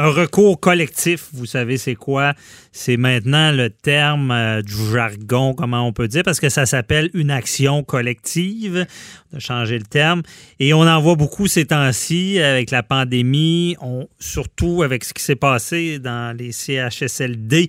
[0.00, 2.34] Un recours collectif, vous savez c'est quoi?
[2.70, 7.10] C'est maintenant le terme euh, du jargon, comment on peut dire, parce que ça s'appelle
[7.14, 8.86] une action collective.
[9.32, 10.22] On a changé le terme.
[10.60, 15.24] Et on en voit beaucoup ces temps-ci avec la pandémie, on, surtout avec ce qui
[15.24, 17.68] s'est passé dans les CHSLD.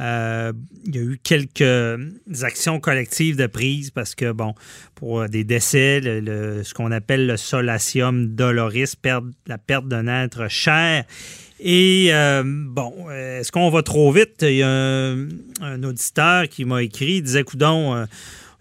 [0.00, 0.52] Euh,
[0.84, 1.98] il y a eu quelques
[2.42, 4.54] actions collectives de prise parce que, bon,
[4.94, 8.94] pour des décès, ce qu'on appelle le solatium doloris,
[9.46, 11.04] la perte d'un être cher.
[11.60, 14.42] Et euh, bon, est-ce qu'on va trop vite?
[14.42, 18.04] Il y a un, auditeur qui m'a écrit, il disait, coudon, euh,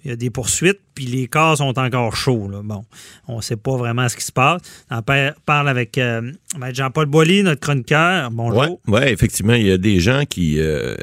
[0.04, 2.50] il y a des poursuites, puis les cas sont encore chauds.
[2.64, 2.84] Bon,
[3.28, 4.64] on ne sait pas vraiment ce qui se passe.
[4.90, 5.04] On
[5.45, 6.31] parle avec euh,
[6.73, 8.31] Jean-Paul Boilly, notre chroniqueur.
[8.31, 8.80] Bonjour.
[8.88, 10.95] Oui, ouais, effectivement, il y a des gens qui euh,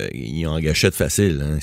[0.47, 1.41] ont en gâchette facile.
[1.45, 1.59] Hein.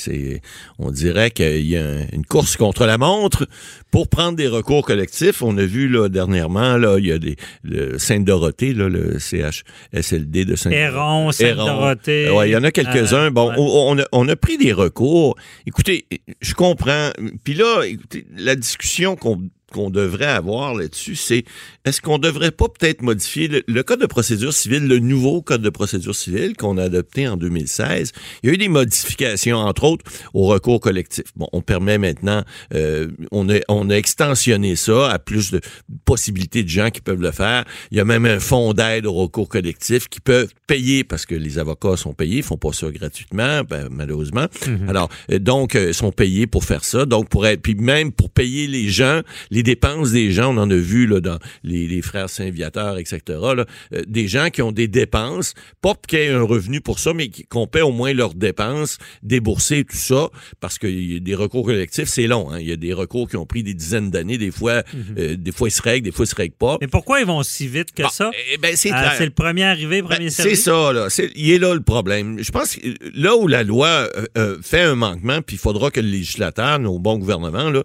[0.79, 3.47] on dirait qu'il y a une course contre la montre
[3.91, 5.41] pour prendre des recours collectifs.
[5.41, 10.55] On a vu là, dernièrement, là, il y a des, le Sainte-Dorothée, le CHSLD de
[10.55, 11.49] Sainte-Dorothée.
[11.49, 12.29] Sainte-Dorothée.
[12.29, 13.25] Oui, il y en a quelques-uns.
[13.25, 15.35] Euh, bon, on, a, on a pris des recours.
[15.67, 16.05] Écoutez,
[16.39, 17.09] je comprends.
[17.43, 21.43] Puis là, écoutez, la discussion qu'on qu'on devrait avoir là-dessus, c'est
[21.85, 25.69] est-ce qu'on devrait pas peut-être modifier le, code de procédure civile, le nouveau code de
[25.69, 28.11] procédure civile qu'on a adopté en 2016.
[28.43, 31.25] Il y a eu des modifications, entre autres, au recours collectif.
[31.35, 35.61] Bon, on permet maintenant, euh, on, a, on a extensionné ça à plus de
[36.05, 37.65] possibilités de gens qui peuvent le faire.
[37.91, 41.35] Il y a même un fonds d'aide au recours collectif qui peuvent payer parce que
[41.35, 44.45] les avocats sont payés, ils font pas ça gratuitement, ben, malheureusement.
[44.45, 44.89] Mm-hmm.
[44.89, 47.05] Alors, euh, donc, euh, sont payés pour faire ça.
[47.05, 50.57] Donc, pour être, puis même pour payer les gens, les les dépenses des gens, on
[50.57, 54.71] en a vu là, dans les, frères Saint-Viateur, etc., là, euh, des gens qui ont
[54.71, 58.11] des dépenses, pas qu'il y ait un revenu pour ça, mais qu'on paie au moins
[58.11, 60.29] leurs dépenses, débourser tout ça,
[60.59, 62.51] parce que y a des recours collectifs, c'est long.
[62.51, 62.57] Hein.
[62.59, 65.15] Il y a des recours qui ont pris des dizaines d'années, des fois, mhm.
[65.19, 66.77] euh, des fois ils se règlent, des fois ils se règlent pas.
[66.81, 68.31] Mais pourquoi ils vont si vite que ça?
[68.53, 71.07] Eh ben, c'est ah, le premier arrivé, premier ben, C'est ça, là.
[71.35, 72.39] il est là le problème.
[72.39, 75.99] Je pense que là où la loi euh, fait un manquement, puis il faudra que
[75.99, 77.83] le législateur, nos bons gouvernements, là,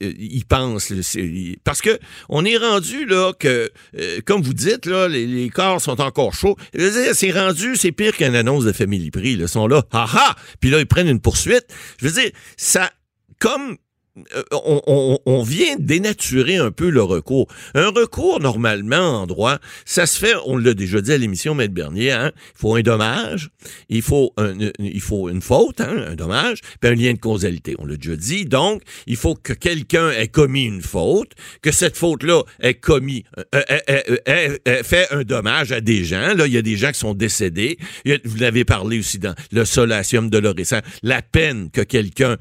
[0.00, 0.44] y
[1.64, 6.00] parce que on est rendu là que, euh, comme vous dites, là, les, corps sont
[6.00, 6.56] encore chauds.
[7.14, 9.32] C'est rendu, c'est pire qu'une annonce de Family Prix.
[9.32, 10.36] Ils sont là, ha ha!
[10.60, 11.66] Puis là, ils prennent une poursuite.
[12.00, 12.90] Je veux dire, ça,
[13.38, 13.76] comme
[14.34, 17.46] euh, on, vient dénaturer un peu le recours.
[17.74, 21.74] Un recours, normalement, en droit, ça se fait, on l'a déjà dit à l'émission Maître
[21.74, 23.50] Bernier, hein, il faut un dommage,
[23.88, 27.74] il faut, une faute, hein, un dommage, puis un lien de causalité.
[27.78, 28.44] On l'a déjà dit.
[28.44, 33.24] Donc, il faut que quelqu'un ait commis une faute, que cette faute-là ait commis,
[33.54, 33.62] euh,
[34.28, 36.34] euh, fait un dommage à des gens.
[36.34, 37.78] Là, il y a des gens qui sont décédés.
[38.24, 40.80] Vous l'avez parlé aussi dans le solatium de l'orissant.
[41.02, 42.36] La peine que quelqu'un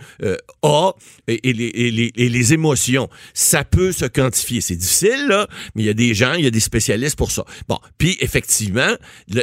[0.62, 0.92] a
[1.28, 4.62] et, et les et les, émotions, ça peut se quantifier.
[4.62, 7.32] C'est difficile, là, mais il y a des gens, il y a des spécialistes pour
[7.32, 7.44] ça.
[7.68, 8.96] Bon, puis effectivement,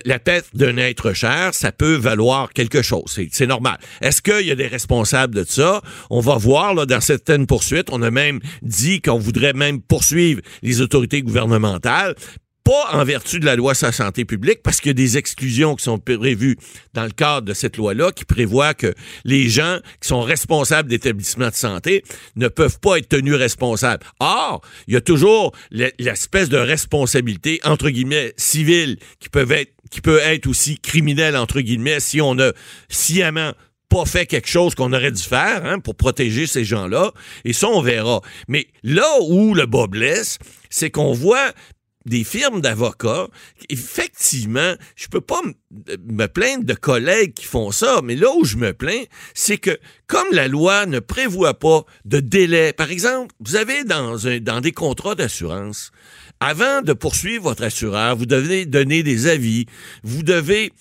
[0.05, 3.19] la perte d'un être cher, ça peut valoir quelque chose.
[3.31, 3.79] C'est normal.
[4.01, 5.83] Est-ce qu'il y a des responsables de ça?
[6.11, 10.41] On va voir, là, dans certaines poursuites, on a même dit qu'on voudrait même poursuivre
[10.63, 12.15] les autorités gouvernementales
[12.65, 15.19] pas en vertu de la loi sur la santé publique, parce qu'il y a des
[15.19, 16.57] exclusions qui sont prévues
[16.95, 18.95] dans le cadre de cette loi-là, qui prévoit que
[19.25, 22.03] les gens qui sont responsables d'établissements de santé
[22.37, 24.05] ne peuvent pas être tenus responsables.
[24.19, 30.01] Or, il y a toujours l'espèce de responsabilité, entre guillemets, civile, qui peut être qui
[30.01, 32.53] peut être aussi criminelle, entre guillemets, si on a
[32.89, 33.53] sciemment
[33.89, 37.13] pas fait quelque chose qu'on aurait dû faire hein, pour protéger ces gens-là.
[37.45, 38.21] Et ça, on verra.
[38.49, 40.39] Mais là où le bas blesse,
[40.69, 41.53] c'est qu'on voit
[42.07, 43.29] des firmes d'avocats,
[43.69, 45.41] effectivement, je peux pas
[46.07, 49.79] me plaindre de collègues qui font ça, mais là où je me plains, c'est que
[50.07, 54.61] comme la loi ne prévoit pas de délai, par exemple, vous avez dans, un, dans
[54.61, 55.91] des contrats d'assurance,
[56.41, 59.67] avant de poursuivre votre assureur, vous devez donner des avis,
[60.03, 60.73] vous devez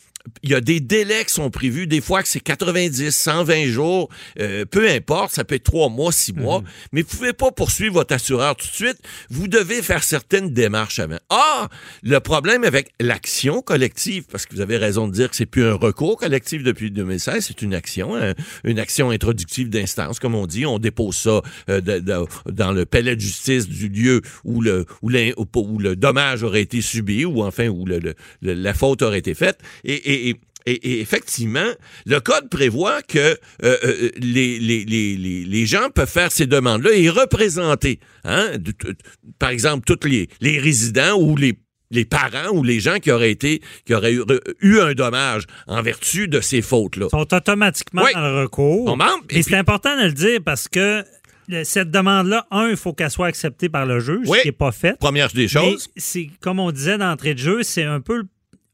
[0.41, 4.09] il y a des délais qui sont prévus, des fois que c'est 90, 120 jours,
[4.39, 6.65] euh, peu importe, ça peut être trois mois, six mois, Mhm.
[6.93, 8.97] mais vous pouvez pas poursuivre votre assureur tout de suite.
[9.29, 11.17] Vous devez faire certaines démarches avant.
[11.29, 11.67] Ah,
[12.03, 15.65] le problème avec l'action collective, parce que vous avez raison de dire que c'est plus
[15.65, 18.33] un recours collectif depuis 2016, c'est une action, hein,
[18.63, 20.65] une action introductive d'instance, comme on dit.
[20.65, 24.85] On dépose ça euh, de- de- dans le palais de justice du lieu où le,
[25.01, 28.73] où, l'in- où le dommage aurait été subi, ou enfin où le- le- le- la
[28.73, 29.59] faute aurait été faite.
[29.83, 31.67] Et, et- et- et, et effectivement,
[32.05, 36.91] le code prévoit que euh, euh, les, les, les, les, gens peuvent faire ces demandes-là
[36.93, 38.95] et représenter, hein, de- de-
[39.39, 41.59] par exemple, tous les, les résidents ou les
[41.91, 44.23] les parents ou les gens qui auraient été qui auraient eu,
[44.61, 47.05] eu un dommage en vertu de ces fautes-là.
[47.07, 48.13] Ils sont automatiquement Oui.
[48.15, 48.87] dans le recours.
[48.87, 48.97] On
[49.29, 51.03] et Et c'est important de le dire parce que
[51.49, 54.37] le- cette demande-là, un, il faut qu'elle soit acceptée par le juge, Oui.
[54.37, 54.97] ce qui n'est pas fait.
[54.97, 55.89] Première des choses.
[55.97, 58.23] c'est comme on disait d'entrée de jeu, c'est un peu.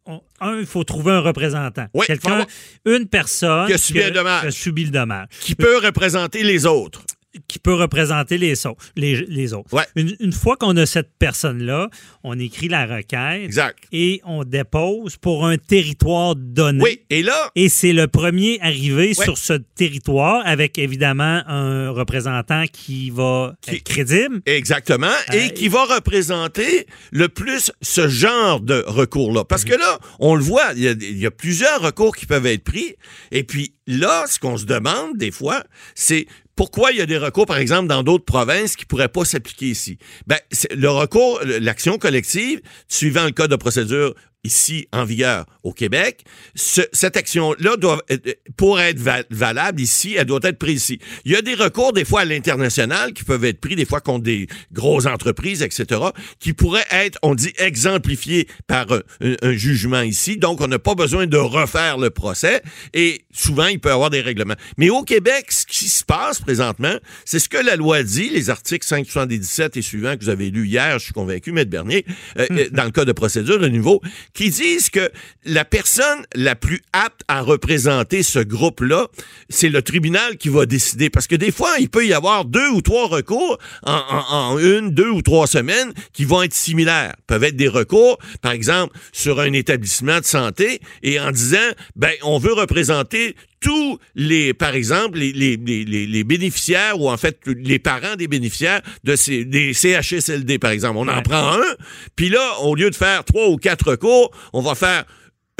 [0.09, 1.85] On- un, il faut trouver un représentant.
[1.93, 2.45] Oui, Quelqu'un,
[2.85, 4.41] une personne Qui a subi un dommage.
[4.41, 7.03] qui a subi le dommage, qui peut représenter les autres.
[7.47, 8.53] Qui peut représenter les,
[8.95, 9.71] les, les autres.
[9.73, 9.83] Ouais.
[9.95, 11.89] Une, une fois qu'on a cette personne-là,
[12.23, 13.77] on écrit la requête Exact.
[13.91, 16.83] et on dépose pour un territoire donné.
[16.83, 19.25] Oui, et là, Et c'est le premier arrivé Ouais.
[19.25, 24.41] sur ce territoire avec évidemment un représentant qui va Qui- être crédible.
[24.45, 25.07] Exactement.
[25.07, 29.45] Euh, et qui va représenter le plus ce genre de recours-là.
[29.45, 32.25] Parce que là, on le voit, il y, a, il y a plusieurs recours qui
[32.25, 32.95] peuvent être pris.
[33.31, 35.63] Et puis là, ce qu'on se demande des fois,
[35.95, 39.25] c'est pourquoi il y a des recours, par exemple, dans d'autres provinces qui pourraient pas
[39.25, 39.97] s'appliquer ici.
[40.27, 40.37] Ben,
[40.75, 44.13] le recours, l'action collective, suivant le code de procédure
[44.43, 46.23] ici en vigueur au Québec,
[46.55, 48.17] ce- cette action-là doit, euh,
[48.55, 50.99] pour être va- valable ici, elle doit être prise ici.
[51.25, 53.99] Il y a des recours des fois à l'international qui peuvent être pris des fois
[53.99, 56.01] contre des grosses entreprises, etc.,
[56.39, 60.37] qui pourraient être, on dit, exemplifiés par un, un- un jugement ici.
[60.37, 62.61] Donc, on n'a pas besoin de refaire le procès
[62.93, 64.55] et souvent, il peut y avoir des règlements.
[64.77, 66.95] Mais au Québec, ce qui se passe présentement,
[67.25, 70.67] c'est ce que la loi dit, les articles 577 et suivants que vous avez lus
[70.67, 72.05] hier, je suis convaincu, Maître Bernier,
[72.37, 74.01] euh, euh, dans le code de procédure de nouveau,
[74.33, 75.11] qui disent que
[75.43, 79.07] la personne la plus apte à représenter ce groupe-là,
[79.49, 81.09] c'est le tribunal qui va décider.
[81.09, 85.09] Parce que des fois, il peut y avoir deux ou trois recours en, une, deux
[85.09, 87.15] ou trois semaines qui vont être similaires.
[87.27, 91.57] peuvent être des recours, par exemple, sur un établissement de santé et en disant,
[91.95, 97.09] ben, on veut représenter tous les, par exemple, les, les, les, les- les bénéficiaires ou
[97.09, 100.97] en fait les parents des bénéficiaires de ces, des CHSLD, par exemple.
[100.97, 101.75] On en prend un,
[102.15, 105.03] puis là, au lieu de faire trois ou quatre recours, on va faire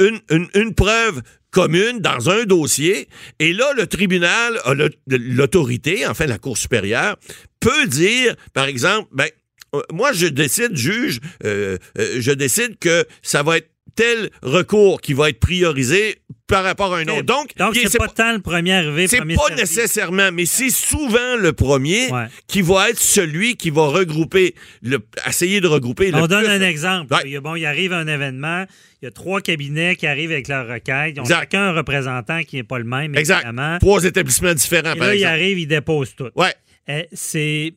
[0.00, 1.20] une, une, une preuve
[1.50, 3.08] commune dans un dossier,
[3.40, 7.16] et là, le tribunal a le- l'autorité, enfin la Cour supérieure,
[7.58, 9.26] peut dire, par exemple, ben,
[9.74, 15.00] euh, moi, je décide, juge, euh, euh, je décide que ça va être tel recours
[15.00, 17.22] qui va être priorisé par rapport à un autre.
[17.22, 19.60] Donc, Donc, c'est pas tant le premier arrivé, c'est premier pas servi.
[19.62, 22.26] nécessairement, mais c'est souvent le premier Ouais.
[22.48, 24.98] qui va être celui qui va regrouper, le,
[25.28, 27.14] essayer de regrouper le On donne plus- un exemple.
[27.14, 27.38] Ouais.
[27.38, 28.64] Bon, il arrive un événement,
[29.00, 31.12] il y a trois cabinets qui arrivent avec leur requête.
[31.16, 31.38] Ils ont Exact.
[31.40, 33.38] chacun un représentant qui n'est pas le même, Exact.
[33.44, 33.78] évidemment.
[33.78, 35.32] Trois établissements différents, Et par là, il exemple.
[35.34, 36.30] arrive, il dépose tout.
[36.34, 36.54] Ouais.
[36.88, 37.74] Euh, c'est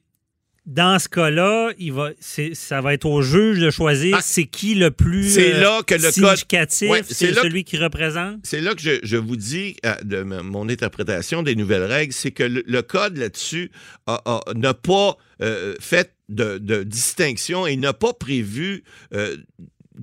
[0.66, 4.46] dans ce cas-là, il va, c'est- ça va être au juge de choisir Ah, c'est
[4.46, 7.48] qui le plus c'est euh, là que le code- significatif, Ouais, c'est c'est là que-
[7.48, 8.40] celui qui représente?
[8.44, 12.32] C'est là que je, je vous dis, euh, de mon interprétation des nouvelles règles, c'est
[12.32, 13.72] que le, le code là-dessus
[14.08, 18.84] n'a pas euh, fait de, de distinction et n'a pas prévu
[19.14, 19.36] euh,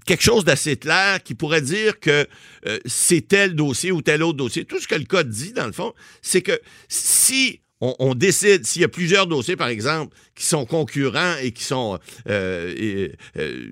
[0.05, 2.27] quelque chose d'assez clair qui pourrait dire que
[2.67, 4.65] euh, c'est tel dossier ou tel autre dossier.
[4.67, 8.67] Tout ce que le code dit, dans le fond, c'est que si on, on décide,
[8.67, 11.99] s'il y a plusieurs dossiers, par exemple, qui sont concurrents et qui sont
[12.29, 13.67] euh, et, euh,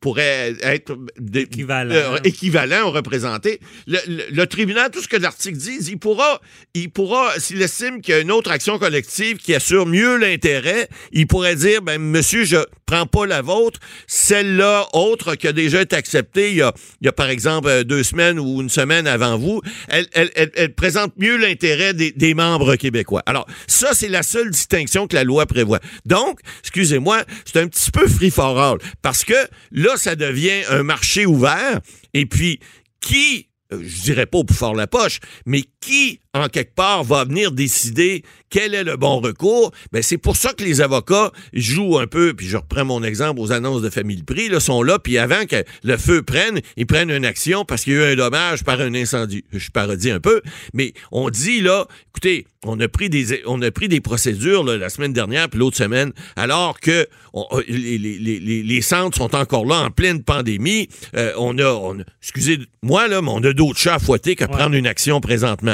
[0.00, 1.94] pourraient être des- Équivalents.
[1.94, 6.40] euh, équivalents ou représentés, le, le- le tribunal, tout ce que l'article dit, il pourra,
[6.74, 10.88] il pourra, s'il estime qu'il y a une autre action collective qui assure mieux l'intérêt,
[11.12, 15.82] il pourrait dire, ben, monsieur, je prends pas la vôtre, celle-là, autre, qui a déjà
[15.82, 18.68] été acceptée il y a, il y a par exemple euh, deux semaines ou une
[18.70, 23.17] semaine avant vous, elle, elle, elle- elle présente mieux l'intérêt des, des membres québécois.
[23.26, 25.80] Alors, ça, c'est la seule distinction que la loi prévoit.
[26.04, 29.34] Donc, excusez-moi, c'est un petit peu free for all, parce que
[29.70, 31.80] là, ça devient un marché ouvert,
[32.14, 32.60] et puis,
[33.00, 37.24] qui, euh, je dirais pas pour faire la poche, mais qui, en quelque part, va
[37.24, 39.72] venir décider quel est le bon recours?
[39.92, 43.40] Ben, c'est pour ça que les avocats jouent un peu, puis je reprends mon exemple
[43.40, 46.86] aux annonces de famille prix, là, sont là, puis avant que le feu prenne, ils
[46.86, 49.44] prennent une action parce qu'il y a eu un dommage par un incendie.
[49.52, 50.40] Je parodie un peu,
[50.74, 54.76] mais on dit, là, écoutez, on a pris des, on a pris des procédures là,
[54.78, 59.16] la semaine dernière puis l'autre semaine, alors que on- euh, les, les- les- les centres
[59.16, 60.88] sont encore là en pleine pandémie.
[61.14, 64.44] Euh, on a, on a- excusez-moi là, mais on a d'autres chats à fouetter que
[64.44, 65.67] prendre une action présentement.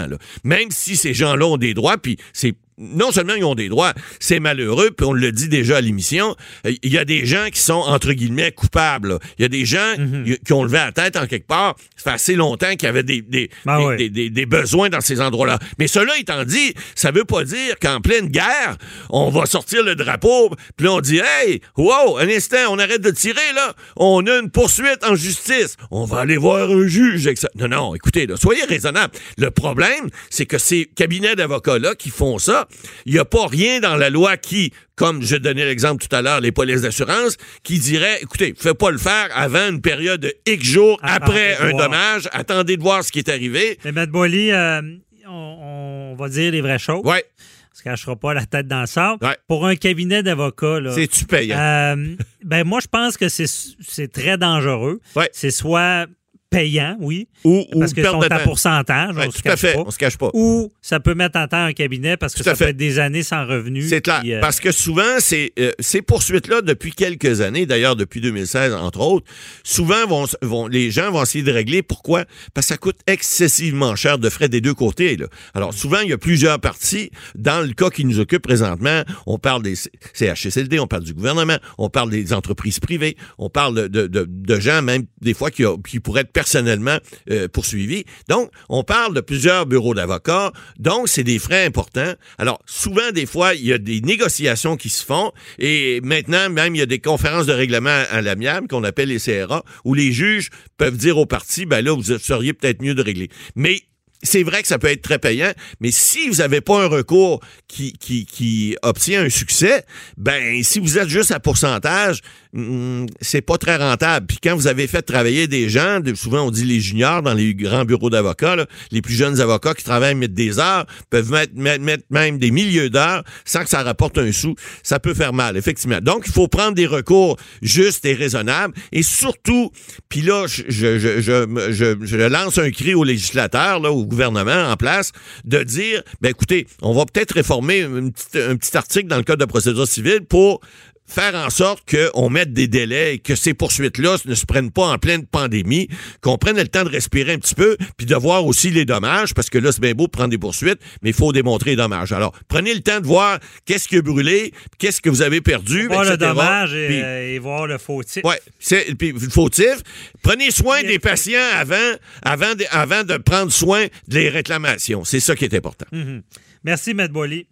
[0.44, 3.92] Même si ces gens-là ont des droits, puis c'est non seulement ils ont des droits,
[4.20, 7.60] c'est malheureux, puis on le dit déjà à l'émission, il y a des gens qui
[7.60, 9.18] sont, entre guillemets, coupables.
[9.38, 9.94] Il y a des gens
[10.26, 11.76] y- qui ont levé la tête en quelque part.
[11.96, 15.00] Ça fait assez longtemps qu'il y avait des, des, Ben des- des- des- besoins dans
[15.00, 15.58] ces endroits-là.
[15.78, 18.76] Mais cela étant dit, ça veut pas dire qu'en pleine guerre,
[19.10, 23.00] on va sortir le drapeau, puis là, on dit Hey, wow, un instant, on arrête
[23.00, 23.74] de tirer, là.
[23.96, 25.76] On a une poursuite en justice.
[25.90, 27.28] On va aller voir un juge.
[27.36, 27.48] ça.
[27.54, 29.12] Non, non, écoutez, là, soyez raisonnable.
[29.38, 32.63] Le problème, c'est que ces cabinets d'avocats-là qui font ça,
[33.06, 36.22] il n'y a pas rien dans la loi qui, comme je donnais l'exemple tout à
[36.22, 40.32] l'heure, les polices d'assurance, qui dirait écoutez, faites pas le faire avant une période de
[40.46, 41.84] X jours après un voir.
[41.84, 42.28] dommage.
[42.32, 43.78] Attendez de voir ce qui est arrivé.
[43.84, 44.80] Mais Matt Boily, euh,
[45.28, 47.02] on, on va dire les vraies choses.
[47.04, 47.24] Ouais,
[47.72, 49.24] On se cachera pas la tête dans le sable.
[49.24, 49.36] Ouais.
[49.48, 51.58] Pour un cabinet d'avocats, là, c'est-tu payant?
[51.58, 55.00] euh, ben moi, je pense que c'est c'est très dangereux.
[55.16, 55.28] Ouais.
[55.32, 56.06] C'est soit
[56.54, 59.50] payant, oui, ou ou parce qu'ils perte sont à pourcentage, Ouais, on se tout à
[59.50, 59.82] cache fait, pas.
[59.86, 60.30] on se cache pas.
[60.34, 62.64] Ou ça peut mettre en temps un cabinet parce que Tout à ça fait.
[62.66, 63.88] peut être des années sans revenus.
[63.88, 64.22] C'est clair.
[64.26, 69.00] euh, Parce que souvent, ces, euh, ces poursuites-là, depuis quelques années, d'ailleurs depuis 2016, entre
[69.00, 69.26] autres,
[69.62, 71.82] souvent, vont, vont, les gens vont essayer de régler.
[71.82, 72.24] Pourquoi?
[72.54, 75.16] Parce que ça coûte excessivement cher de frais des deux côtés.
[75.16, 75.26] Là.
[75.54, 77.10] Alors, souvent, il y a plusieurs parties.
[77.34, 79.74] Dans le cas qui nous occupe présentement, on parle des
[80.14, 84.26] CHSLD, on parle du gouvernement, on parle des entreprises privées, on parle de, de, de-
[84.28, 86.98] de gens, même des fois, qui, qui pourraient être personnellement
[87.30, 88.04] euh, poursuivis.
[88.28, 90.52] Donc, on parle de plusieurs bureaux d'avocats.
[90.78, 92.12] Donc, c'est des frais importants.
[92.36, 96.74] Alors, souvent, des fois, il y a des négociations qui se font et maintenant, même,
[96.74, 100.12] il y a des conférences de règlement à l'amiable qu'on appelle les CRA où les
[100.12, 103.30] juges peuvent dire aux parties, ben là, vous seriez peut-être mieux de régler.
[103.56, 103.80] Mais
[104.24, 107.40] c'est vrai que ça peut être très payant, mais si vous n'avez pas un recours
[107.68, 109.84] qui, qui, qui obtient un succès,
[110.16, 112.20] ben si vous êtes juste à pourcentage,
[112.54, 114.26] hum, c'est pas très rentable.
[114.26, 117.54] Puis quand vous avez fait travailler des gens, souvent on dit les juniors dans les
[117.54, 122.04] grands bureaux d'avocats, les plus jeunes avocats qui travaillent mettre des heures, peuvent mettre, mettre,
[122.10, 126.00] même des milliers d'heures sans que ça rapporte un sou, ça peut faire mal, effectivement.
[126.00, 129.70] Donc il faut prendre des recours justes et raisonnables, et surtout,
[130.08, 135.12] puis là, je, lance un cri aux législateurs, là, au gouvernement en place,
[135.44, 139.44] de dire, ben écoutez, on va peut-être réformer un petit article dans le code de
[139.44, 140.60] procédure civile pour
[141.06, 144.86] faire en sorte qu'on mette des délais et que ces poursuites-là ne se prennent pas
[144.86, 145.88] en pleine pandémie,
[146.22, 149.34] qu'on prenne le temps de respirer un petit peu, puis de voir aussi les dommages,
[149.34, 151.76] parce que là, c'est bien beau de prendre des poursuites, mais il faut démontrer les
[151.76, 152.12] dommages.
[152.12, 155.86] Alors, prenez le temps de voir qu'est-ce qui a brûlé, qu'est-ce que vous avez perdu,
[155.88, 158.22] voir le dommage et, Puis- euh, et voir le fautif.
[158.58, 159.76] C'est puis le fautif.
[160.22, 161.76] Prenez soin des patients avant,
[162.22, 165.04] avant, de, avant de prendre soin des réclamations.
[165.04, 165.86] C'est ça qui est important.
[165.92, 166.22] Mhm.
[166.64, 167.46] Merci, Matt Boily.